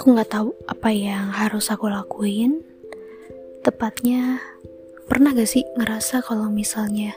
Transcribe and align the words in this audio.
Aku 0.00 0.16
nggak 0.16 0.32
tahu 0.32 0.50
apa 0.64 0.88
yang 0.90 1.28
harus 1.28 1.68
aku 1.68 1.86
lakuin. 1.86 2.64
Tepatnya, 3.60 4.40
pernah 5.06 5.36
gak 5.36 5.44
sih 5.44 5.62
ngerasa 5.76 6.24
kalau 6.24 6.48
misalnya, 6.48 7.12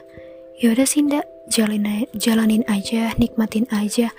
ya 0.60 0.70
udah 0.76 0.84
sih 0.84 1.00
ndak 1.00 1.24
jalanin, 1.48 2.04
jalanin 2.12 2.60
aja, 2.68 3.16
nikmatin 3.16 3.64
aja. 3.72 4.12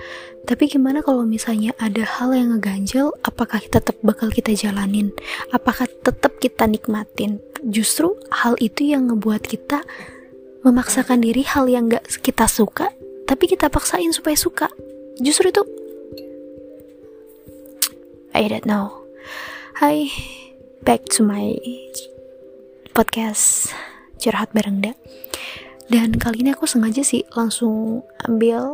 Tapi 0.50 0.66
gimana 0.66 1.06
kalau 1.06 1.24
misalnya 1.24 1.78
ada 1.78 2.02
hal 2.04 2.34
yang 2.34 2.58
ngeganjel, 2.58 3.14
apakah 3.22 3.62
tetap 3.62 3.96
bakal 4.02 4.34
kita 4.34 4.58
jalanin? 4.58 5.14
Apakah 5.54 5.86
tetap 6.02 6.42
kita 6.42 6.66
nikmatin? 6.66 7.38
Justru 7.64 8.18
hal 8.34 8.58
itu 8.58 8.92
yang 8.92 9.14
ngebuat 9.14 9.46
kita 9.46 9.86
memaksakan 10.66 11.22
diri 11.22 11.46
hal 11.46 11.70
yang 11.70 11.94
gak 11.94 12.10
kita 12.26 12.50
suka, 12.50 12.90
tapi 13.26 13.50
kita 13.50 13.68
paksain 13.74 14.14
supaya 14.14 14.38
suka. 14.38 14.70
Justru 15.18 15.50
itu 15.50 15.64
I 18.36 18.46
don't 18.52 18.68
know. 18.70 19.06
Hai, 19.82 20.12
back 20.86 21.10
to 21.18 21.26
my 21.26 21.58
podcast 22.94 23.74
curhat 24.22 24.54
bareng 24.54 24.86
Da. 24.86 24.94
Dan 25.86 26.18
kali 26.18 26.42
ini 26.42 26.54
aku 26.54 26.66
sengaja 26.66 27.06
sih 27.06 27.26
langsung 27.34 28.02
ambil 28.26 28.74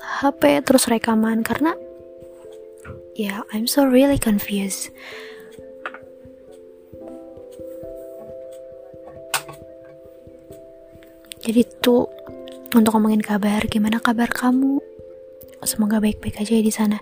HP 0.00 0.66
terus 0.66 0.90
rekaman 0.90 1.46
karena 1.46 1.78
ya 3.14 3.40
yeah, 3.44 3.52
I'm 3.54 3.70
so 3.70 3.86
really 3.86 4.18
confused. 4.18 4.90
Jadi 11.40 11.64
tuh 11.80 12.04
untuk 12.74 12.94
ngomongin 12.94 13.22
kabar, 13.22 13.66
gimana 13.66 13.98
kabar 13.98 14.30
kamu? 14.30 14.78
semoga 15.66 16.00
baik-baik 16.00 16.40
aja 16.40 16.56
ya 16.56 16.62
di 16.64 16.72
sana. 16.72 16.98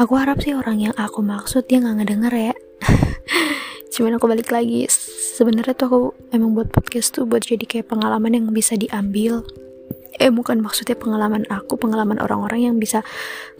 Aku 0.00 0.16
harap 0.16 0.40
sih 0.40 0.56
orang 0.56 0.80
yang 0.80 0.94
aku 0.96 1.20
maksud 1.20 1.68
dia 1.68 1.82
nggak 1.82 1.96
ngedenger 2.04 2.34
ya. 2.52 2.54
Cuman 3.92 4.16
aku 4.16 4.26
balik 4.30 4.48
lagi. 4.48 4.88
Sebenarnya 5.38 5.76
tuh 5.76 5.86
aku 5.86 6.00
emang 6.32 6.56
buat 6.56 6.72
podcast 6.72 7.14
tuh 7.14 7.28
buat 7.28 7.44
jadi 7.44 7.64
kayak 7.68 7.92
pengalaman 7.92 8.32
yang 8.34 8.46
bisa 8.50 8.74
diambil. 8.74 9.44
Eh 10.18 10.34
bukan 10.34 10.58
maksudnya 10.58 10.98
pengalaman 10.98 11.46
aku 11.46 11.78
pengalaman 11.78 12.18
orang-orang 12.18 12.66
yang 12.72 12.76
bisa 12.80 13.06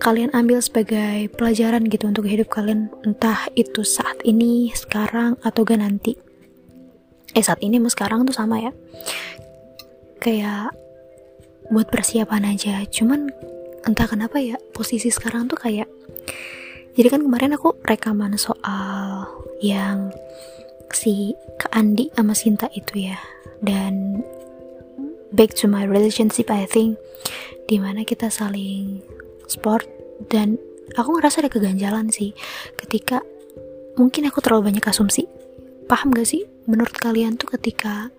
kalian 0.03 0.35
ambil 0.35 0.59
sebagai 0.59 1.31
pelajaran 1.39 1.87
gitu 1.87 2.11
untuk 2.11 2.27
hidup 2.27 2.51
kalian 2.51 2.91
entah 3.07 3.47
itu 3.55 3.87
saat 3.87 4.19
ini 4.27 4.75
sekarang 4.75 5.39
atau 5.45 5.63
gak 5.63 5.79
nanti. 5.79 6.19
Eh 7.37 7.45
saat 7.45 7.63
ini 7.63 7.79
mau 7.79 7.93
sekarang 7.93 8.27
tuh 8.27 8.35
sama 8.35 8.59
ya. 8.59 8.73
Kayak 10.19 10.75
buat 11.73 11.89
persiapan 11.93 12.55
aja. 12.57 12.83
Cuman 12.89 13.29
entah 13.85 14.09
kenapa 14.09 14.41
ya 14.43 14.57
posisi 14.75 15.09
sekarang 15.09 15.49
tuh 15.49 15.57
kayak 15.57 15.89
jadi 16.99 17.15
kan 17.15 17.23
kemarin 17.23 17.55
aku 17.55 17.79
rekaman 17.87 18.35
soal 18.35 19.31
yang 19.63 20.11
si 20.91 21.39
ke 21.55 21.71
Andi 21.71 22.11
sama 22.11 22.35
Sinta 22.35 22.67
itu 22.75 23.07
ya. 23.07 23.19
Dan 23.63 24.27
back 25.31 25.55
to 25.55 25.71
my 25.71 25.87
relationship 25.87 26.51
I 26.51 26.67
think 26.67 26.99
di 27.71 27.79
mana 27.79 28.03
kita 28.03 28.33
saling 28.33 29.05
sport 29.47 29.87
dan 30.27 30.59
aku 30.97 31.21
ngerasa 31.21 31.45
ada 31.45 31.53
keganjalan 31.53 32.09
sih 32.09 32.33
ketika 32.81 33.21
mungkin 33.95 34.27
aku 34.27 34.43
terlalu 34.43 34.75
banyak 34.75 34.85
asumsi. 34.89 35.31
Paham 35.87 36.13
gak 36.13 36.29
sih? 36.29 36.45
Menurut 36.69 36.93
kalian 36.99 37.39
tuh 37.41 37.49
ketika 37.55 38.13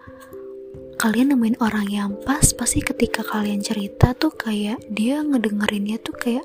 kalian 1.00 1.32
nemuin 1.32 1.64
orang 1.64 1.88
yang 1.88 2.12
pas 2.28 2.44
pasti 2.52 2.84
ketika 2.84 3.24
kalian 3.24 3.64
cerita 3.64 4.12
tuh 4.12 4.36
kayak 4.36 4.84
dia 4.92 5.24
ngedengerinnya 5.24 5.96
tuh 6.04 6.12
kayak 6.12 6.44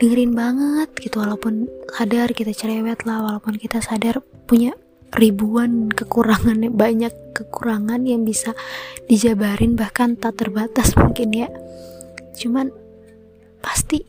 dengerin 0.00 0.32
banget 0.32 0.88
gitu 0.96 1.20
walaupun 1.20 1.68
sadar 1.92 2.32
kita 2.32 2.56
cerewet 2.56 3.04
lah 3.04 3.20
walaupun 3.20 3.60
kita 3.60 3.84
sadar 3.84 4.24
punya 4.48 4.72
ribuan 5.14 5.92
kekurangan 5.92 6.64
banyak 6.82 7.12
kekurangan 7.36 8.08
yang 8.08 8.24
bisa 8.24 8.56
dijabarin 9.04 9.76
bahkan 9.76 10.16
tak 10.16 10.40
terbatas 10.40 10.96
mungkin 11.00 11.44
ya. 11.44 11.48
Cuman 12.40 12.72
pasti 13.60 14.00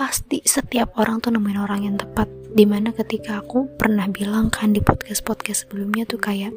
pasti 0.00 0.40
setiap 0.48 0.96
orang 0.96 1.20
tuh 1.20 1.36
nemuin 1.36 1.60
orang 1.60 1.80
yang 1.92 1.96
tepat. 2.00 2.26
Di 2.50 2.64
mana 2.66 2.90
ketika 2.96 3.44
aku 3.44 3.68
pernah 3.78 4.08
bilang 4.10 4.48
kan 4.48 4.72
di 4.72 4.80
podcast 4.80 5.22
podcast 5.22 5.68
sebelumnya 5.68 6.02
tuh 6.08 6.18
kayak 6.18 6.50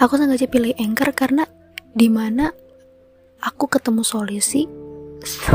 aku 0.00 0.18
sengaja 0.18 0.46
pilih 0.48 0.76
anchor 0.76 1.12
karena 1.12 1.44
di 1.96 2.12
mana 2.12 2.52
aku 3.40 3.68
ketemu 3.70 4.02
solusi 4.04 4.68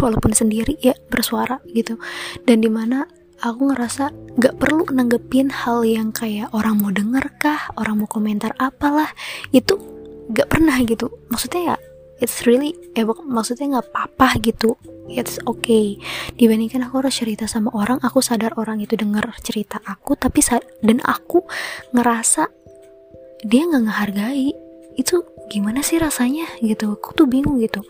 walaupun 0.01 0.33
sendiri 0.33 0.77
ya 0.81 0.97
bersuara 1.09 1.61
gitu. 1.71 1.97
Dan 2.43 2.61
di 2.65 2.69
mana 2.71 3.05
aku 3.41 3.73
ngerasa 3.73 4.37
gak 4.37 4.57
perlu 4.61 4.85
nanggepin 4.89 5.49
hal 5.49 5.81
yang 5.85 6.13
kayak 6.13 6.49
orang 6.53 6.77
mau 6.77 6.93
denger 6.93 7.25
kah 7.41 7.73
orang 7.77 8.05
mau 8.05 8.09
komentar 8.09 8.53
apalah 8.61 9.09
itu 9.53 9.77
gak 10.33 10.49
pernah 10.49 10.77
gitu. 10.85 11.09
Maksudnya 11.29 11.73
ya 11.73 11.77
it's 12.21 12.45
really 12.45 12.77
eh 12.93 13.03
maksudnya 13.03 13.81
nggak 13.81 13.87
apa-apa 13.91 14.37
gitu. 14.45 14.77
It's 15.11 15.41
okay. 15.43 15.97
Dibandingkan 16.37 16.87
aku 16.87 17.03
harus 17.03 17.17
cerita 17.17 17.49
sama 17.49 17.73
orang 17.73 17.99
aku 18.05 18.21
sadar 18.21 18.55
orang 18.55 18.79
itu 18.79 18.93
denger 18.95 19.33
cerita 19.41 19.81
aku 19.83 20.15
tapi 20.15 20.39
dan 20.85 21.01
aku 21.03 21.43
ngerasa 21.91 22.60
dia 23.45 23.65
nggak 23.67 23.83
ngehargai. 23.89 24.49
Itu 24.97 25.23
gimana 25.49 25.81
sih 25.81 25.97
rasanya 25.97 26.45
gitu? 26.61 26.93
Aku 26.95 27.15
tuh 27.15 27.25
bingung 27.25 27.57
gitu. 27.61 27.81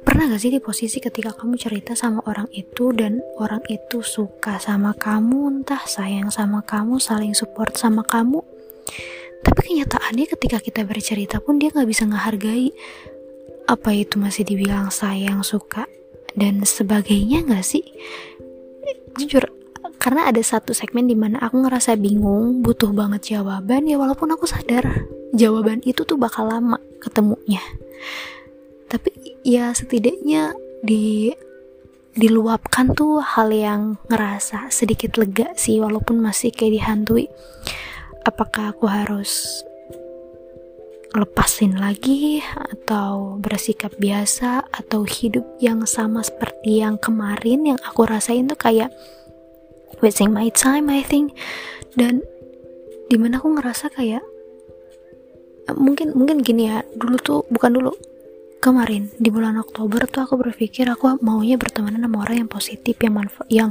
Pernah 0.00 0.32
gak 0.32 0.40
sih 0.40 0.48
di 0.48 0.64
posisi 0.64 0.96
ketika 0.96 1.36
kamu 1.36 1.60
cerita 1.60 1.92
sama 1.92 2.24
orang 2.24 2.48
itu 2.56 2.88
dan 2.96 3.20
orang 3.36 3.60
itu 3.68 4.00
suka 4.00 4.56
sama 4.56 4.96
kamu 4.96 5.60
entah 5.60 5.84
sayang 5.84 6.32
sama 6.32 6.64
kamu 6.64 6.96
saling 6.96 7.36
support 7.36 7.76
sama 7.76 8.00
kamu? 8.08 8.40
Tapi 9.44 9.60
kenyataannya 9.60 10.26
ketika 10.28 10.58
kita 10.60 10.88
bercerita 10.88 11.36
pun 11.40 11.60
dia 11.60 11.68
nggak 11.72 11.88
bisa 11.88 12.08
ngehargai. 12.08 12.72
Apa 13.68 13.92
itu 13.92 14.16
masih 14.16 14.42
dibilang 14.48 14.88
sayang 14.88 15.44
suka 15.44 15.84
dan 16.32 16.64
sebagainya 16.64 17.44
nggak 17.44 17.64
sih? 17.64 17.84
Jujur 19.20 19.59
karena 20.00 20.32
ada 20.32 20.40
satu 20.40 20.72
segmen 20.72 21.04
di 21.04 21.12
mana 21.12 21.36
aku 21.44 21.60
ngerasa 21.60 21.92
bingung 22.00 22.64
butuh 22.64 22.88
banget 22.96 23.36
jawaban 23.36 23.84
ya 23.84 24.00
walaupun 24.00 24.32
aku 24.32 24.48
sadar 24.48 25.04
jawaban 25.36 25.84
itu 25.84 26.08
tuh 26.08 26.16
bakal 26.16 26.48
lama 26.48 26.80
ketemunya. 27.04 27.60
Tapi 28.88 29.12
ya 29.44 29.70
setidaknya 29.76 30.56
di 30.80 31.30
diluapkan 32.16 32.90
tuh 32.96 33.22
hal 33.22 33.54
yang 33.54 33.82
ngerasa 34.10 34.72
sedikit 34.74 35.14
lega 35.20 35.54
sih 35.54 35.78
walaupun 35.78 36.18
masih 36.18 36.50
kayak 36.50 36.80
dihantui. 36.80 37.28
Apakah 38.24 38.74
aku 38.74 38.88
harus 38.90 39.62
lepasin 41.10 41.74
lagi 41.74 42.38
atau 42.54 43.36
bersikap 43.42 43.90
biasa 43.98 44.64
atau 44.70 45.02
hidup 45.02 45.42
yang 45.58 45.82
sama 45.82 46.22
seperti 46.22 46.82
yang 46.82 46.96
kemarin 47.02 47.74
yang 47.74 47.80
aku 47.82 48.06
rasain 48.06 48.46
tuh 48.46 48.58
kayak 48.58 48.94
wasting 49.98 50.30
my 50.30 50.46
time 50.54 50.86
I 50.86 51.02
think. 51.02 51.34
Dan 51.98 52.22
di 53.10 53.18
mana 53.18 53.42
aku 53.42 53.50
ngerasa 53.58 53.90
kayak 53.90 54.22
mungkin 55.74 56.14
mungkin 56.14 56.42
gini 56.42 56.70
ya 56.70 56.82
dulu 56.94 57.16
tuh 57.18 57.40
bukan 57.50 57.78
dulu 57.78 57.92
kemarin 58.58 59.10
di 59.18 59.30
bulan 59.30 59.58
Oktober 59.58 60.06
tuh 60.06 60.26
aku 60.26 60.34
berpikir 60.38 60.86
aku 60.90 61.18
maunya 61.22 61.56
berteman 61.58 61.98
sama 61.98 62.22
orang 62.22 62.46
yang 62.46 62.50
positif 62.50 62.98
yang 63.00 63.14
manfa 63.16 63.42
yang 63.50 63.70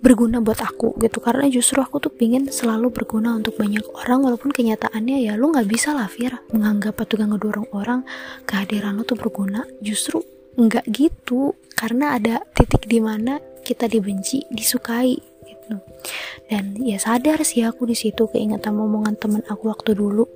berguna 0.00 0.40
buat 0.40 0.58
aku 0.64 0.96
gitu. 0.96 1.20
Karena 1.20 1.46
justru 1.52 1.78
aku 1.84 2.00
tuh 2.00 2.12
pingin 2.12 2.48
selalu 2.48 2.88
berguna 2.88 3.36
untuk 3.36 3.60
banyak 3.60 3.84
orang 3.92 4.24
walaupun 4.24 4.50
kenyataannya 4.50 5.28
ya 5.28 5.36
lu 5.36 5.52
nggak 5.52 5.68
bisa 5.68 5.92
lah 5.92 6.08
Fir 6.08 6.40
menganggap 6.56 6.96
atau 6.96 7.20
gak 7.20 7.28
ngedorong 7.36 7.68
orang 7.76 8.00
kehadiran 8.48 8.96
lu 8.96 9.04
tuh 9.04 9.20
berguna. 9.20 9.68
Justru 9.84 10.24
nggak 10.56 10.88
gitu 10.90 11.54
karena 11.76 12.16
ada 12.16 12.42
titik 12.56 12.88
di 12.88 12.98
mana 12.98 13.38
kita 13.60 13.86
dibenci 13.86 14.44
disukai 14.50 15.29
gitu. 15.50 15.82
Dan 16.46 16.78
ya 16.78 16.98
sadar 16.98 17.42
sih 17.42 17.66
aku 17.66 17.86
di 17.90 17.98
situ 17.98 18.26
keingetan 18.30 18.78
omongan 18.78 19.18
temen 19.18 19.42
aku 19.50 19.70
waktu 19.70 19.98
dulu. 19.98 20.26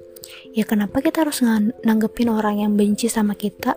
Ya 0.56 0.64
kenapa 0.66 1.04
kita 1.04 1.26
harus 1.26 1.44
nanggepin 1.84 2.32
orang 2.32 2.64
yang 2.64 2.72
benci 2.74 3.06
sama 3.06 3.38
kita? 3.38 3.76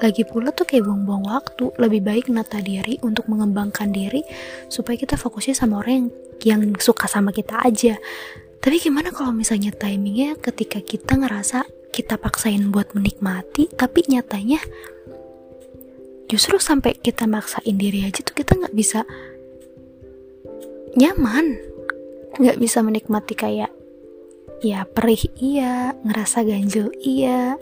Lagi 0.00 0.24
pula 0.24 0.50
tuh 0.50 0.64
kayak 0.64 0.88
buang-buang 0.88 1.28
waktu. 1.28 1.76
Lebih 1.76 2.00
baik 2.00 2.24
nata 2.32 2.58
diri 2.64 2.96
untuk 3.04 3.28
mengembangkan 3.28 3.92
diri 3.92 4.24
supaya 4.72 4.96
kita 4.96 5.20
fokusnya 5.20 5.52
sama 5.52 5.84
orang 5.84 5.92
yang, 5.92 6.08
yang 6.42 6.60
suka 6.80 7.04
sama 7.04 7.30
kita 7.30 7.60
aja. 7.60 8.00
Tapi 8.60 8.76
gimana 8.80 9.12
kalau 9.12 9.32
misalnya 9.32 9.72
timingnya 9.72 10.36
ketika 10.40 10.80
kita 10.80 11.16
ngerasa 11.16 11.64
kita 11.90 12.16
paksain 12.16 12.70
buat 12.70 12.94
menikmati 12.94 13.66
tapi 13.74 14.06
nyatanya 14.06 14.62
justru 16.30 16.62
sampai 16.62 16.94
kita 16.94 17.26
maksain 17.26 17.74
diri 17.74 18.06
aja 18.06 18.22
tuh 18.22 18.38
kita 18.38 18.54
nggak 18.54 18.74
bisa 18.74 19.02
nyaman. 20.96 21.58
Nggak 22.40 22.58
bisa 22.58 22.80
menikmati 22.80 23.34
kayak 23.34 23.70
ya 24.60 24.84
perih 24.84 25.24
iya 25.40 25.96
ngerasa 26.04 26.44
ganjil 26.44 26.92
iya. 27.00 27.56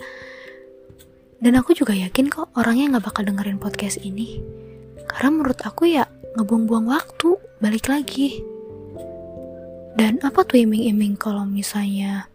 Dan 1.39 1.55
aku 1.55 1.71
juga 1.71 1.95
yakin 1.95 2.27
kok 2.27 2.51
orangnya 2.59 2.99
nggak 2.99 3.07
bakal 3.11 3.23
dengerin 3.27 3.63
podcast 3.63 4.03
ini. 4.03 4.43
Karena 5.07 5.39
menurut 5.39 5.61
aku 5.63 5.87
ya 5.87 6.05
ngebuang-buang 6.35 6.91
waktu 6.91 7.39
balik 7.63 7.87
lagi. 7.87 8.43
Dan 9.99 10.23
apa 10.23 10.47
tuh 10.47 10.63
iming-iming 10.63 11.19
kalau 11.19 11.43
misalnya 11.43 12.31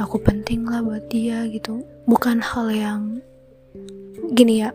aku 0.00 0.16
penting 0.20 0.64
lah 0.68 0.80
buat 0.80 1.04
dia 1.08 1.48
gitu. 1.48 1.84
Bukan 2.04 2.40
hal 2.40 2.68
yang 2.72 3.00
gini 4.32 4.64
ya 4.64 4.72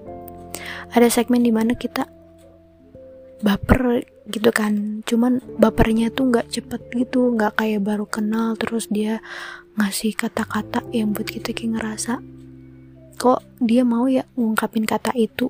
ada 0.94 1.08
segmen 1.10 1.42
di 1.42 1.52
mana 1.52 1.74
kita 1.74 2.06
baper 3.42 4.06
gitu 4.28 4.50
kan. 4.52 5.04
Cuman 5.08 5.40
bapernya 5.60 6.12
tuh 6.12 6.30
nggak 6.32 6.52
cepet 6.52 6.82
gitu 6.94 7.34
nggak 7.34 7.58
kayak 7.58 7.82
baru 7.84 8.06
kenal 8.10 8.58
terus 8.60 8.90
dia 8.92 9.24
ngasih 9.78 10.18
kata-kata 10.18 10.82
yang 10.90 11.14
buat 11.14 11.30
kita 11.30 11.54
kayak 11.54 11.78
ngerasa 11.78 12.18
kok 13.18 13.42
dia 13.58 13.82
mau 13.82 14.06
ya 14.06 14.26
ngungkapin 14.38 14.86
kata 14.86 15.14
itu? 15.18 15.50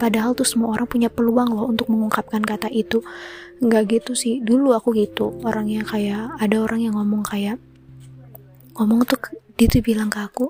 Padahal 0.00 0.32
tuh 0.32 0.48
semua 0.48 0.72
orang 0.72 0.88
punya 0.88 1.12
peluang 1.12 1.52
loh 1.52 1.68
untuk 1.68 1.92
mengungkapkan 1.92 2.40
kata 2.40 2.72
itu. 2.72 3.04
Nggak 3.60 4.00
gitu 4.00 4.12
sih. 4.16 4.40
Dulu 4.40 4.72
aku 4.72 4.96
gitu 4.96 5.36
orangnya 5.44 5.84
kayak 5.84 6.40
ada 6.40 6.56
orang 6.64 6.80
yang 6.80 6.96
ngomong 6.96 7.20
kayak 7.20 7.60
ngomong 8.80 9.04
tuh 9.04 9.20
dia 9.60 9.68
tuh 9.68 9.84
bilang 9.84 10.08
ke 10.08 10.24
aku 10.24 10.48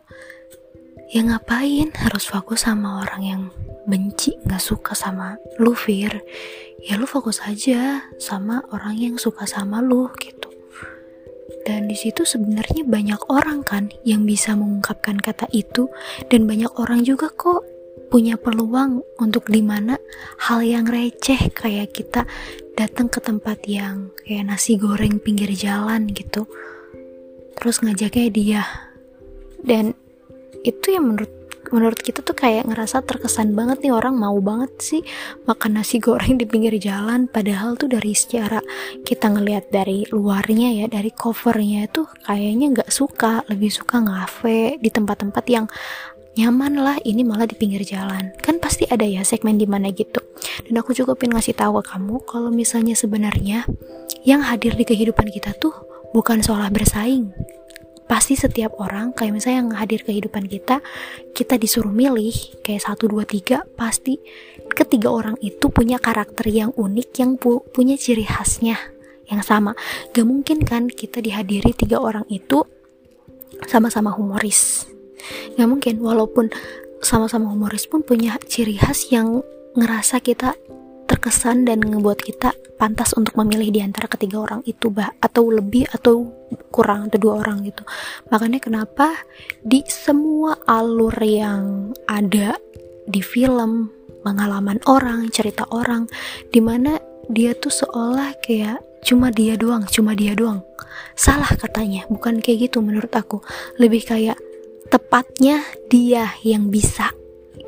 ya 1.11 1.27
ngapain 1.27 1.91
harus 1.99 2.31
fokus 2.31 2.71
sama 2.71 3.03
orang 3.03 3.23
yang 3.27 3.43
benci 3.91 4.39
nggak 4.47 4.63
suka 4.63 4.95
sama 4.95 5.35
lu 5.59 5.75
Fir? 5.75 6.23
Ya 6.87 6.95
lu 6.95 7.05
fokus 7.05 7.43
aja 7.43 8.07
sama 8.23 8.63
orang 8.71 8.95
yang 8.95 9.15
suka 9.19 9.45
sama 9.45 9.83
lu 9.83 10.07
gitu. 10.23 10.49
Dan 11.67 11.91
di 11.91 11.99
situ 11.99 12.23
sebenarnya 12.23 12.87
banyak 12.87 13.21
orang 13.29 13.67
kan 13.67 13.91
yang 14.07 14.25
bisa 14.25 14.55
mengungkapkan 14.55 15.19
kata 15.19 15.51
itu 15.51 15.91
dan 16.31 16.47
banyak 16.47 16.71
orang 16.79 17.03
juga 17.03 17.29
kok 17.29 17.67
punya 18.09 18.35
peluang 18.35 19.03
untuk 19.23 19.47
di 19.51 19.63
mana 19.63 19.95
hal 20.41 20.63
yang 20.63 20.87
receh 20.89 21.51
kayak 21.53 21.95
kita 21.95 22.27
datang 22.75 23.07
ke 23.07 23.23
tempat 23.23 23.67
yang 23.67 24.11
kayak 24.25 24.51
nasi 24.51 24.75
goreng 24.81 25.21
pinggir 25.23 25.51
jalan 25.53 26.07
gitu 26.11 26.47
terus 27.61 27.83
ngajaknya 27.85 28.29
dia. 28.33 28.65
Dan 29.61 29.93
itu 30.65 30.93
yang 30.93 31.11
menurut 31.11 31.41
menurut 31.71 32.01
kita 32.03 32.25
tuh 32.25 32.35
kayak 32.35 32.67
ngerasa 32.67 33.05
terkesan 33.07 33.55
banget 33.55 33.85
nih 33.87 33.95
orang 33.95 34.19
mau 34.19 34.35
banget 34.43 34.73
sih 34.83 35.03
makan 35.47 35.79
nasi 35.79 36.03
goreng 36.03 36.37
di 36.37 36.45
pinggir 36.45 36.75
jalan. 36.77 37.31
Padahal 37.31 37.79
tuh 37.79 37.93
dari 37.93 38.13
secara 38.13 38.59
kita 39.07 39.31
ngelihat 39.31 39.71
dari 39.71 40.05
luarnya 40.11 40.75
ya 40.75 40.87
dari 40.91 41.15
covernya 41.15 41.87
itu 41.87 42.09
kayaknya 42.27 42.67
nggak 42.81 42.91
suka 42.91 43.47
lebih 43.47 43.71
suka 43.71 44.03
ngafe 44.03 44.81
di 44.83 44.91
tempat-tempat 44.91 45.45
yang 45.47 45.67
nyaman 46.39 46.79
lah 46.79 46.97
ini 47.07 47.23
malah 47.23 47.47
di 47.47 47.55
pinggir 47.55 47.87
jalan. 47.87 48.35
Kan 48.43 48.59
pasti 48.59 48.89
ada 48.91 49.07
ya 49.07 49.23
segmen 49.23 49.61
di 49.61 49.69
mana 49.71 49.95
gitu. 49.95 50.19
Dan 50.67 50.75
aku 50.81 50.97
juga 50.97 51.15
pengen 51.15 51.39
ngasih 51.39 51.55
tahu 51.55 51.81
ke 51.81 51.95
kamu 51.95 52.17
kalau 52.27 52.51
misalnya 52.51 52.99
sebenarnya 52.99 53.67
yang 54.27 54.43
hadir 54.43 54.75
di 54.75 54.83
kehidupan 54.83 55.31
kita 55.31 55.55
tuh 55.57 55.73
bukan 56.11 56.43
soal 56.43 56.67
bersaing 56.75 57.31
pasti 58.11 58.35
setiap 58.35 58.75
orang 58.83 59.15
kayak 59.15 59.39
misalnya 59.39 59.59
yang 59.63 59.71
hadir 59.79 60.03
kehidupan 60.03 60.51
kita 60.51 60.83
kita 61.31 61.55
disuruh 61.55 61.95
milih 61.95 62.35
kayak 62.67 62.83
satu 62.83 63.07
dua 63.07 63.23
tiga 63.23 63.63
pasti 63.79 64.19
ketiga 64.75 65.15
orang 65.15 65.39
itu 65.39 65.71
punya 65.71 66.03
karakter 66.03 66.51
yang 66.51 66.75
unik 66.75 67.11
yang 67.23 67.39
pu 67.39 67.63
punya 67.71 67.95
ciri 67.95 68.27
khasnya 68.27 68.75
yang 69.31 69.47
sama. 69.47 69.79
Gak 70.11 70.27
mungkin 70.27 70.67
kan 70.67 70.91
kita 70.91 71.23
dihadiri 71.23 71.71
tiga 71.71 72.03
orang 72.03 72.27
itu 72.27 72.67
sama-sama 73.71 74.11
humoris. 74.11 74.91
Nggak 75.55 75.69
mungkin 75.71 75.95
walaupun 76.03 76.51
sama-sama 77.01 77.47
humoris 77.55 77.87
pun 77.87 78.03
punya 78.03 78.35
ciri 78.51 78.75
khas 78.75 79.09
yang 79.15 79.47
ngerasa 79.79 80.19
kita 80.19 80.59
terkesan 81.11 81.67
dan 81.67 81.83
ngebuat 81.83 82.23
kita 82.23 82.55
pantas 82.79 83.11
untuk 83.19 83.35
memilih 83.35 83.75
di 83.75 83.81
antara 83.83 84.07
ketiga 84.07 84.47
orang 84.47 84.63
itu 84.63 84.95
bah 84.95 85.11
atau 85.19 85.51
lebih 85.51 85.91
atau 85.91 86.23
kurang 86.71 87.11
atau 87.11 87.19
dua 87.19 87.43
orang 87.43 87.67
gitu. 87.67 87.83
Makanya 88.31 88.63
kenapa 88.63 89.19
di 89.59 89.83
semua 89.91 90.55
alur 90.71 91.13
yang 91.19 91.91
ada 92.07 92.55
di 93.11 93.19
film 93.21 93.91
pengalaman 94.23 94.79
orang 94.87 95.27
cerita 95.35 95.67
orang 95.75 96.07
di 96.55 96.63
mana 96.63 97.03
dia 97.27 97.59
tuh 97.59 97.75
seolah 97.75 98.39
kayak 98.47 98.79
cuma 99.03 99.35
dia 99.35 99.59
doang 99.59 99.83
cuma 99.91 100.15
dia 100.15 100.39
doang. 100.39 100.63
Salah 101.19 101.51
katanya 101.59 102.07
bukan 102.07 102.39
kayak 102.39 102.71
gitu 102.71 102.81
menurut 102.81 103.11
aku. 103.13 103.43
Lebih 103.83 104.07
kayak 104.07 104.39
tepatnya 104.89 105.61
dia 105.91 106.33
yang 106.47 106.71
bisa. 106.71 107.11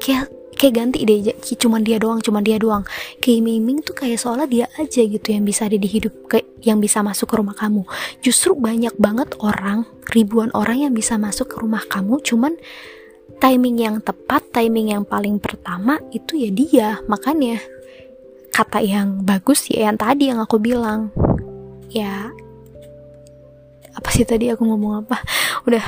Kayak 0.00 0.30
kayak 0.62 0.79
ganti 0.79 1.03
deh 1.03 1.35
cuma 1.59 1.82
dia 1.82 1.99
doang 1.99 2.23
cuma 2.23 2.38
dia 2.38 2.55
doang. 2.55 2.87
Kayak 3.19 3.43
miming 3.43 3.82
tuh 3.82 3.99
kayak 3.99 4.23
seolah 4.23 4.47
dia 4.47 4.70
aja 4.79 5.03
gitu 5.03 5.35
yang 5.35 5.43
bisa 5.43 5.67
ada 5.67 5.75
di 5.75 5.91
hidup 5.91 6.14
ke, 6.31 6.38
yang 6.62 6.79
bisa 6.79 7.03
masuk 7.03 7.26
ke 7.26 7.35
rumah 7.35 7.59
kamu. 7.59 7.82
Justru 8.23 8.55
banyak 8.55 8.94
banget 8.94 9.35
orang 9.43 9.91
ribuan 10.14 10.55
orang 10.55 10.87
yang 10.87 10.94
bisa 10.94 11.19
masuk 11.19 11.50
ke 11.50 11.56
rumah 11.59 11.82
kamu 11.91 12.23
cuman 12.23 12.55
timing 13.43 13.82
yang 13.82 13.99
tepat 13.99 14.47
timing 14.55 14.94
yang 14.94 15.03
paling 15.03 15.43
pertama 15.43 15.99
itu 16.14 16.38
ya 16.38 16.50
dia. 16.55 16.88
Makanya 17.11 17.59
kata 18.55 18.87
yang 18.87 19.26
bagus 19.26 19.67
ya 19.67 19.91
yang 19.91 19.99
tadi 19.99 20.31
yang 20.31 20.38
aku 20.38 20.62
bilang. 20.62 21.11
Ya 21.91 22.31
apa 23.93 24.09
sih 24.14 24.23
tadi 24.23 24.47
aku 24.47 24.62
ngomong 24.62 25.03
apa? 25.03 25.19
Udah 25.67 25.82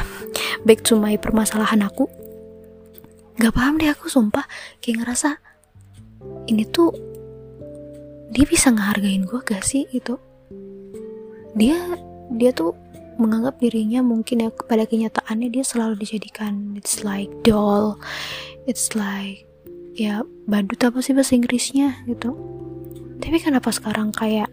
back 0.67 0.83
to 0.83 0.99
my 0.99 1.15
permasalahan 1.15 1.87
aku 1.87 2.24
gak 3.39 3.55
paham 3.55 3.81
deh 3.81 3.91
aku 3.91 4.07
sumpah. 4.07 4.47
Kayak 4.79 5.05
ngerasa 5.05 5.39
ini 6.51 6.65
tuh 6.69 6.93
dia 8.35 8.45
bisa 8.47 8.71
ngehargain 8.71 9.27
gue 9.27 9.41
gak 9.43 9.65
sih? 9.67 9.87
Itu 9.91 10.19
dia 11.55 11.79
dia 12.35 12.51
tuh 12.51 12.75
menganggap 13.15 13.63
dirinya 13.63 14.03
mungkin 14.03 14.43
ya 14.43 14.51
pada 14.51 14.91
kenyataannya 14.91 15.47
dia 15.55 15.63
selalu 15.63 16.03
dijadikan 16.03 16.75
it's 16.75 17.07
like 17.07 17.31
doll 17.47 17.95
it's 18.67 18.91
like 18.99 19.47
ya 19.95 20.27
badut 20.51 20.83
apa 20.83 20.99
sih 20.99 21.15
bahasa 21.15 21.39
Inggrisnya? 21.39 22.03
Gitu. 22.11 22.35
Tapi 23.23 23.37
kenapa 23.39 23.71
sekarang 23.71 24.11
kayak 24.11 24.51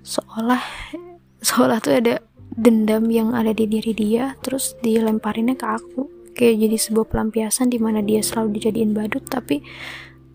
seolah 0.00 0.62
seolah 1.44 1.78
tuh 1.84 2.00
ada 2.00 2.24
dendam 2.58 3.06
yang 3.12 3.36
ada 3.36 3.52
di 3.54 3.68
diri 3.68 3.92
dia 3.94 4.34
terus 4.42 4.74
dilemparinnya 4.82 5.54
ke 5.54 5.66
aku 5.68 6.17
kayak 6.38 6.62
jadi 6.62 6.76
sebuah 6.78 7.10
pelampiasan 7.10 7.74
di 7.74 7.82
mana 7.82 7.98
dia 7.98 8.22
selalu 8.22 8.54
dijadiin 8.62 8.94
badut 8.94 9.26
tapi 9.26 9.66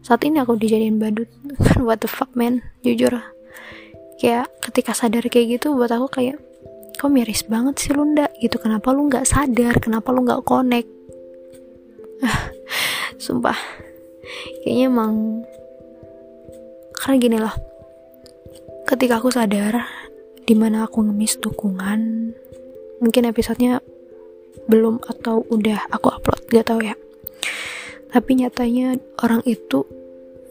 saat 0.03 0.19
ini 0.27 0.43
aku 0.43 0.59
dijadiin 0.59 0.99
badut. 0.99 1.31
Kan 1.63 1.83
what 1.87 2.03
the 2.03 2.11
fuck 2.11 2.27
man? 2.35 2.59
Jujur. 2.83 3.15
Kayak 4.19 4.51
ketika 4.59 4.91
sadar 4.91 5.23
kayak 5.31 5.57
gitu 5.57 5.71
buat 5.79 5.89
aku 5.95 6.11
kayak 6.11 6.37
kok 6.93 7.09
miris 7.09 7.47
banget 7.47 7.79
sih 7.79 7.95
lu 7.95 8.03
ndak 8.11 8.35
gitu. 8.43 8.59
Kenapa 8.59 8.91
lu 8.91 9.07
nggak 9.07 9.23
sadar? 9.23 9.79
Kenapa 9.79 10.11
lu 10.11 10.27
nggak 10.27 10.43
connect? 10.43 10.91
Sumpah. 13.23 13.55
Kayaknya 14.61 14.91
emang 14.91 15.47
karena 16.99 17.15
gini 17.23 17.37
loh. 17.39 17.55
Ketika 18.83 19.23
aku 19.23 19.31
sadar 19.31 19.87
di 20.43 20.51
mana 20.59 20.83
aku 20.83 20.99
ngemis 21.07 21.39
dukungan 21.39 22.31
mungkin 22.99 23.23
episodenya 23.31 23.79
belum 24.67 25.03
atau 25.03 25.43
udah 25.51 25.91
aku 25.91 26.07
upload 26.13 26.41
gak 26.51 26.67
tau 26.71 26.79
ya. 26.79 26.95
Tapi 28.13 28.31
nyatanya 28.37 28.97
orang 29.21 29.41
itu 29.43 29.83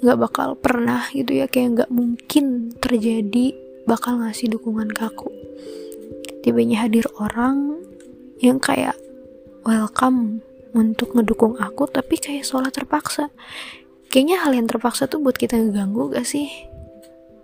gak 0.02 0.18
bakal 0.18 0.58
pernah 0.58 1.06
gitu 1.14 1.38
ya 1.38 1.46
kayak 1.46 1.86
gak 1.86 1.90
mungkin 1.94 2.74
terjadi 2.82 3.54
bakal 3.86 4.18
ngasih 4.18 4.50
dukungan 4.50 4.90
ke 4.90 5.02
aku. 5.06 5.30
Tibanya 6.42 6.86
hadir 6.86 7.06
orang 7.22 7.78
yang 8.42 8.58
kayak 8.58 8.98
welcome 9.62 10.42
untuk 10.74 11.14
ngedukung 11.14 11.54
aku 11.62 11.86
tapi 11.86 12.18
kayak 12.18 12.42
seolah 12.42 12.74
terpaksa. 12.74 13.30
Kayaknya 14.10 14.36
hal 14.44 14.52
yang 14.58 14.68
terpaksa 14.68 15.08
tuh 15.08 15.22
buat 15.22 15.38
kita 15.38 15.56
ngeganggu 15.56 16.12
gak 16.12 16.26
sih? 16.26 16.50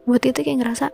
Buat 0.05 0.27
itu 0.27 0.43
kayak 0.43 0.67
ngerasa 0.67 0.91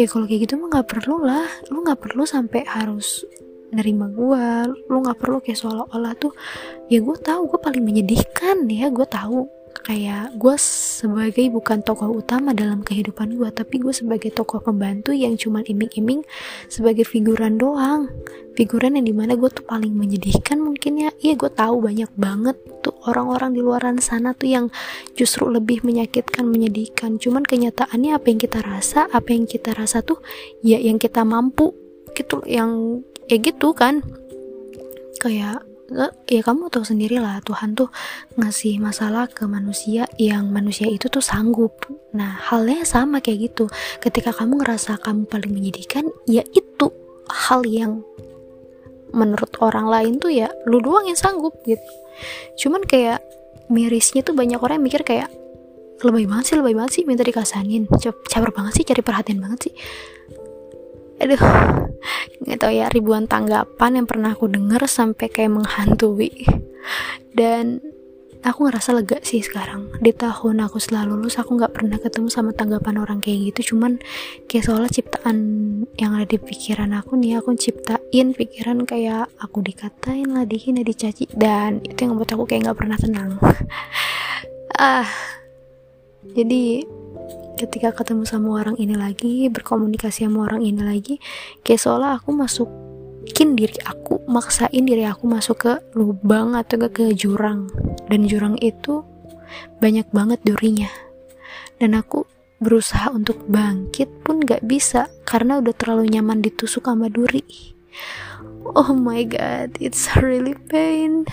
ya 0.00 0.08
kalau 0.08 0.24
kayak 0.24 0.48
gitu 0.48 0.56
mah 0.56 0.68
nggak 0.72 0.88
perlu 0.88 1.16
lah. 1.20 1.48
Lu 1.68 1.84
nggak 1.84 2.00
perlu 2.00 2.24
sampai 2.24 2.64
harus 2.64 3.26
nerima 3.70 4.10
gue 4.10 4.74
lu 4.90 4.96
nggak 5.02 5.18
perlu 5.18 5.38
kayak 5.42 5.58
seolah-olah 5.58 6.14
tuh. 6.18 6.34
Ya 6.90 6.98
gue 6.98 7.16
tahu 7.18 7.50
gue 7.50 7.58
paling 7.62 7.82
menyedihkan 7.82 8.66
ya 8.70 8.90
gue 8.90 9.06
tahu. 9.06 9.46
Kayak 9.80 10.36
gue 10.36 10.54
sebagai 10.60 11.46
bukan 11.48 11.80
tokoh 11.80 12.12
utama 12.12 12.52
dalam 12.52 12.84
kehidupan 12.84 13.32
gue 13.38 13.48
tapi 13.48 13.80
gue 13.80 13.94
sebagai 13.94 14.28
tokoh 14.28 14.60
pembantu 14.60 15.16
yang 15.16 15.40
cuman 15.40 15.64
iming-iming 15.64 16.20
sebagai 16.68 17.08
figuran 17.08 17.56
doang. 17.56 18.10
Figuran 18.58 19.00
yang 19.00 19.06
di 19.08 19.14
mana 19.16 19.38
gue 19.40 19.48
tuh 19.48 19.64
paling 19.64 19.94
menyedihkan 19.94 20.60
mungkin 20.60 21.00
ya. 21.00 21.10
Iya 21.22 21.38
gue 21.38 21.50
tahu 21.54 21.80
banyak 21.80 22.12
banget 22.12 22.60
tuh 22.84 22.92
orang-orang 23.08 23.56
di 23.56 23.64
luaran 23.64 23.96
sana 24.02 24.36
tuh 24.36 24.52
yang 24.52 24.66
justru 25.16 25.48
lebih 25.48 25.80
menyakitkan 25.80 26.44
menyedihkan. 26.44 27.16
Cuman 27.16 27.46
kenyataannya 27.46 28.12
apa 28.12 28.26
yang 28.28 28.40
kita 28.42 28.60
rasa 28.60 29.08
apa 29.08 29.32
yang 29.32 29.48
kita 29.48 29.72
rasa 29.72 30.04
tuh 30.04 30.20
ya 30.60 30.76
yang 30.76 31.00
kita 31.00 31.24
mampu. 31.24 31.72
Gitu 32.10 32.42
yang 32.44 33.00
ya 33.30 33.36
gitu 33.38 33.70
kan. 33.72 34.02
Kayak 35.22 35.62
ya 36.30 36.40
kamu 36.42 36.70
tahu 36.70 36.86
sendiri 36.86 37.18
lah 37.18 37.42
Tuhan 37.42 37.74
tuh 37.74 37.90
ngasih 38.38 38.78
masalah 38.78 39.26
ke 39.26 39.42
manusia 39.46 40.06
yang 40.18 40.50
manusia 40.50 40.90
itu 40.90 41.06
tuh 41.06 41.22
sanggup. 41.22 41.86
Nah 42.14 42.34
halnya 42.50 42.82
sama 42.82 43.22
kayak 43.22 43.54
gitu. 43.54 43.70
Ketika 44.02 44.34
kamu 44.34 44.66
ngerasa 44.66 44.98
kamu 44.98 45.30
paling 45.30 45.50
menyedihkan 45.54 46.10
ya 46.26 46.42
itu 46.50 46.90
hal 47.30 47.62
yang 47.66 48.02
menurut 49.10 49.50
orang 49.58 49.90
lain 49.90 50.22
tuh 50.22 50.30
ya 50.30 50.50
lu 50.66 50.82
doang 50.82 51.06
yang 51.06 51.18
sanggup 51.18 51.54
gitu. 51.66 51.82
Cuman 52.58 52.86
kayak 52.86 53.22
mirisnya 53.70 54.26
tuh 54.26 54.34
banyak 54.34 54.58
orang 54.58 54.82
yang 54.82 54.86
mikir 54.90 55.02
kayak 55.06 55.30
lebih 56.00 56.32
banget 56.32 56.44
sih 56.52 56.56
lebih 56.56 56.74
banget 56.80 56.92
sih 56.96 57.04
minta 57.04 57.20
dikasanin 57.20 57.84
caper 58.00 58.50
banget 58.56 58.72
sih 58.80 58.84
cari 58.88 59.02
perhatian 59.04 59.38
banget 59.38 59.68
sih 59.68 59.74
aduh 61.20 61.42
nggak 62.40 62.58
tahu 62.58 62.72
ya 62.72 62.88
ribuan 62.88 63.28
tanggapan 63.28 64.00
yang 64.00 64.06
pernah 64.08 64.32
aku 64.32 64.48
denger 64.48 64.80
sampai 64.88 65.28
kayak 65.28 65.52
menghantui. 65.52 66.48
Dan 67.30 67.84
aku 68.40 68.66
ngerasa 68.66 68.96
lega 68.96 69.20
sih 69.20 69.44
sekarang. 69.44 69.92
Di 70.00 70.16
tahun 70.16 70.64
aku 70.64 70.80
setelah 70.80 71.04
lulus 71.04 71.36
aku 71.36 71.60
nggak 71.60 71.76
pernah 71.76 72.00
ketemu 72.00 72.28
sama 72.32 72.56
tanggapan 72.56 72.96
orang 72.96 73.20
kayak 73.20 73.52
gitu. 73.52 73.76
Cuman 73.76 74.00
kayak 74.48 74.64
soalnya 74.64 74.90
ciptaan 74.90 75.36
yang 76.00 76.16
ada 76.16 76.26
di 76.26 76.40
pikiran 76.40 76.96
aku 76.96 77.20
nih 77.20 77.36
aku 77.38 77.52
ciptain 77.54 78.32
pikiran 78.32 78.88
kayak 78.88 79.28
aku 79.36 79.60
dikatain 79.60 80.32
lah 80.32 80.48
dihina 80.48 80.80
dicaci. 80.80 81.28
Dan 81.36 81.84
itu 81.84 82.08
yang 82.08 82.16
membuat 82.16 82.32
aku 82.34 82.44
kayak 82.48 82.70
nggak 82.70 82.78
pernah 82.78 82.98
tenang. 82.98 83.30
Ah 84.80 85.04
jadi 86.24 86.88
ketika 87.60 87.92
ketemu 87.92 88.24
sama 88.24 88.64
orang 88.64 88.76
ini 88.80 88.96
lagi 88.96 89.52
berkomunikasi 89.52 90.24
sama 90.24 90.48
orang 90.48 90.64
ini 90.64 90.80
lagi 90.80 91.20
kayak 91.60 91.80
seolah 91.80 92.16
aku 92.16 92.32
masukin 92.32 93.52
diri 93.52 93.76
aku 93.84 94.10
maksain 94.30 94.86
diri 94.86 95.04
aku 95.04 95.26
masuk 95.26 95.56
ke 95.66 95.72
lubang 95.98 96.54
atau 96.54 96.86
ke, 96.86 96.88
ke 96.88 97.04
jurang. 97.18 97.66
Dan 98.06 98.30
jurang 98.30 98.56
itu 98.62 99.02
banyak 99.82 100.06
banget 100.14 100.40
durinya. 100.46 100.88
Dan 101.82 101.98
aku 101.98 102.24
berusaha 102.62 103.10
untuk 103.10 103.40
bangkit 103.48 104.22
pun 104.22 104.44
gak 104.44 104.62
bisa 104.62 105.08
karena 105.24 105.58
udah 105.58 105.74
terlalu 105.74 106.12
nyaman 106.12 106.44
ditusuk 106.44 106.86
sama 106.86 107.10
duri. 107.10 107.42
Oh 108.70 108.92
my 108.94 109.24
god 109.26 109.74
it's 109.82 110.06
really 110.20 110.54
pain. 110.54 111.26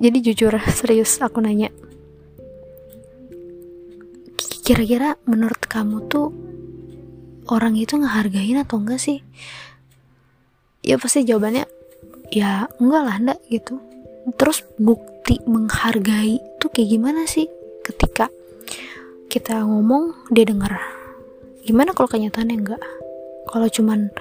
Jadi 0.00 0.18
jujur 0.24 0.56
serius 0.78 1.20
aku 1.20 1.44
nanya 1.44 1.68
kira-kira 4.70 5.18
menurut 5.26 5.58
kamu 5.66 6.06
tuh 6.06 6.30
orang 7.50 7.74
itu 7.74 7.98
ngehargain 7.98 8.62
atau 8.62 8.78
enggak 8.78 9.02
sih? 9.02 9.18
Ya 10.86 10.94
pasti 10.94 11.26
jawabannya 11.26 11.66
ya 12.30 12.70
enggak 12.78 13.02
lah 13.02 13.16
enggak 13.18 13.38
gitu. 13.50 13.82
Terus 14.38 14.62
bukti 14.78 15.42
menghargai 15.42 16.38
itu 16.38 16.66
kayak 16.70 16.86
gimana 16.86 17.26
sih? 17.26 17.50
Ketika 17.82 18.30
kita 19.26 19.66
ngomong 19.66 20.30
dia 20.30 20.46
dengar 20.46 20.78
gimana 21.66 21.90
kalau 21.90 22.06
kenyataannya 22.06 22.62
enggak? 22.62 22.82
Kalau 23.50 23.66
cuman 23.66 24.14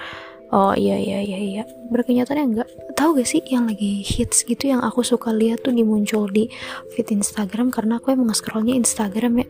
oh 0.50 0.74
iya 0.74 0.98
iya 0.98 1.22
iya 1.22 1.38
iya. 1.38 1.64
Berkenyataannya 1.94 2.46
enggak. 2.58 2.70
Tahu 2.98 3.22
gak 3.22 3.30
sih 3.30 3.46
yang 3.54 3.70
lagi 3.70 4.02
hits 4.02 4.50
gitu 4.50 4.66
yang 4.74 4.82
aku 4.82 5.06
suka 5.06 5.30
lihat 5.30 5.62
tuh 5.62 5.78
dimuncul 5.78 6.26
di 6.26 6.50
feed 6.98 7.14
Instagram? 7.14 7.70
Karena 7.70 8.02
aku 8.02 8.18
emang 8.18 8.34
scrollnya 8.34 8.74
Instagram 8.74 9.46
ya 9.46 9.50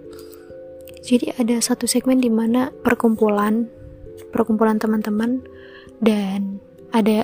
jadi 1.03 1.35
ada 1.39 1.59
satu 1.63 1.87
segmen 1.87 2.19
di 2.19 2.31
mana 2.31 2.71
perkumpulan 2.83 3.67
perkumpulan 4.31 4.77
teman-teman 4.77 5.43
dan 6.03 6.59
ada 6.91 7.23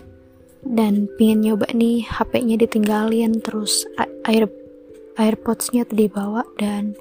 dan 0.65 1.05
pingin 1.20 1.46
nyoba 1.46 1.70
nih 1.72 2.08
HP-nya 2.08 2.58
ditinggalin 2.58 3.39
terus 3.44 3.86
air 4.25 4.50
airpods-nya 5.15 5.88
dibawa 5.88 6.44
dan 6.60 6.98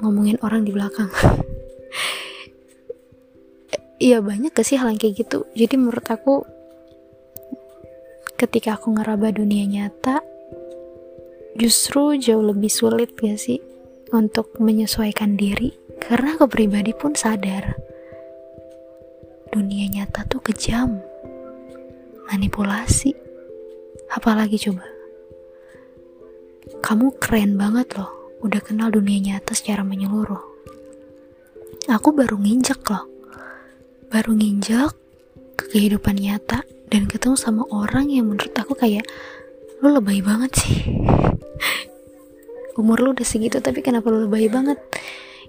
ngomongin 0.00 0.40
orang 0.42 0.64
di 0.66 0.72
belakang. 0.74 1.10
Iya 4.00 4.24
banyak 4.24 4.56
gak 4.56 4.64
sih 4.64 4.80
hal 4.80 4.88
yang 4.88 4.96
kayak 4.96 5.28
gitu? 5.28 5.44
Jadi 5.52 5.76
menurut 5.76 6.08
aku 6.08 6.40
ketika 8.40 8.80
aku 8.80 8.96
ngeraba 8.96 9.28
dunia 9.28 9.68
nyata 9.68 10.24
justru 11.52 12.16
jauh 12.16 12.40
lebih 12.40 12.72
sulit 12.72 13.12
gak 13.12 13.36
sih 13.36 13.60
untuk 14.10 14.58
menyesuaikan 14.58 15.38
diri 15.38 15.74
karena 16.02 16.34
aku 16.34 16.50
pribadi 16.50 16.90
pun 16.94 17.14
sadar 17.14 17.78
dunia 19.50 19.86
nyata 19.90 20.26
tuh 20.30 20.42
kejam 20.42 21.02
manipulasi. 22.30 23.14
Apalagi 24.10 24.58
coba 24.58 24.86
kamu 26.82 27.14
keren 27.18 27.58
banget 27.58 27.94
loh 27.98 28.10
udah 28.42 28.62
kenal 28.62 28.90
dunia 28.90 29.18
nyata 29.18 29.54
secara 29.54 29.82
menyeluruh. 29.82 30.42
Aku 31.90 32.14
baru 32.14 32.38
nginjek 32.38 32.82
loh 32.90 33.10
baru 34.10 34.34
nginjek 34.34 34.90
ke 35.54 35.64
kehidupan 35.70 36.18
nyata 36.18 36.66
dan 36.90 37.06
ketemu 37.06 37.38
sama 37.38 37.62
orang 37.70 38.10
yang 38.10 38.26
menurut 38.26 38.50
aku 38.58 38.74
kayak 38.74 39.06
lu 39.78 39.94
lebay 39.94 40.18
banget 40.18 40.50
sih 40.58 40.82
umur 42.80 42.98
lu 43.04 43.08
udah 43.12 43.26
segitu 43.28 43.60
tapi 43.60 43.84
kenapa 43.84 44.08
lu 44.08 44.24
lebay 44.24 44.48
banget? 44.48 44.80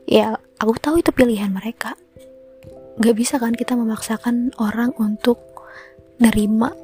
Ya 0.05 0.35
aku 0.59 0.75
tahu 0.77 0.99
itu 0.99 1.15
pilihan 1.15 1.49
mereka. 1.49 1.95
Gak 2.99 3.15
bisa 3.15 3.39
kan 3.39 3.55
kita 3.55 3.73
memaksakan 3.79 4.51
orang 4.59 4.91
untuk 4.99 5.39
nerima 6.19 6.75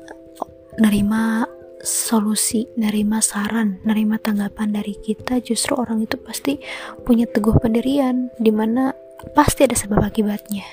nerima 0.77 1.45
solusi, 1.81 2.69
nerima 2.77 3.21
saran, 3.21 3.81
nerima 3.85 4.17
tanggapan 4.17 4.73
dari 4.73 4.97
kita, 4.97 5.41
justru 5.41 5.77
orang 5.77 6.05
itu 6.05 6.17
pasti 6.17 6.61
punya 7.05 7.29
teguh 7.29 7.57
pendirian, 7.57 8.33
di 8.37 8.49
mana 8.49 8.93
pasti 9.33 9.65
ada 9.65 9.77
sebab 9.77 10.01
akibatnya. 10.01 10.65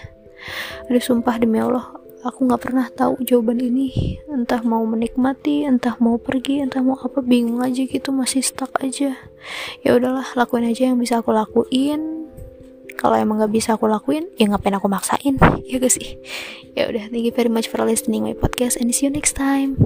Ada 0.88 1.00
sumpah 1.00 1.36
demi 1.40 1.60
Allah, 1.60 1.92
aku 2.24 2.48
nggak 2.48 2.62
pernah 2.64 2.86
tahu 2.88 3.20
jawaban 3.20 3.60
ini. 3.60 4.18
Entah 4.26 4.64
mau 4.64 4.82
menikmati 4.88 5.68
entah 5.68 5.94
mau 6.00 6.16
pergi 6.16 6.64
entah 6.64 6.80
mau 6.80 6.96
apa 6.96 7.20
bingung 7.20 7.60
aja 7.60 7.84
gitu 7.84 8.10
masih 8.10 8.40
stuck 8.40 8.72
aja. 8.80 9.14
Ya 9.84 9.90
udahlah 9.92 10.26
lakuin 10.34 10.64
aja 10.64 10.88
yang 10.88 10.98
bisa 10.98 11.20
aku 11.20 11.36
lakuin. 11.36 12.26
Kalau 12.96 13.20
emang 13.20 13.36
nggak 13.42 13.52
bisa 13.52 13.76
aku 13.76 13.84
lakuin 13.84 14.24
ya 14.40 14.48
ngapain 14.48 14.74
aku 14.80 14.88
maksain? 14.88 15.36
Ya 15.68 15.76
gak 15.76 15.92
sih? 15.92 16.16
Ya 16.72 16.88
udah 16.88 17.12
thank 17.12 17.26
you 17.26 17.34
very 17.34 17.52
much 17.52 17.68
for 17.68 17.82
listening 17.84 18.24
my 18.24 18.32
podcast 18.32 18.80
and 18.80 18.88
see 18.94 19.04
you 19.04 19.12
next 19.12 19.36
time 19.36 19.76